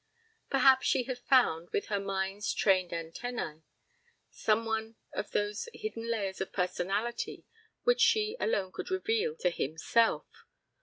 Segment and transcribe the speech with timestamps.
[0.49, 3.61] Perhaps she had found, with her mind's trained antennae,
[4.31, 7.45] some one of those hidden layers of personality
[7.83, 10.47] which she alone could reveal to himself.